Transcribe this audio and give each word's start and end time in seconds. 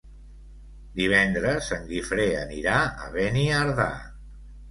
Divendres 0.99 1.67
en 1.75 1.85
Guifré 1.91 2.25
anirà 2.39 2.79
a 3.05 3.13
Beniardà. 3.19 3.89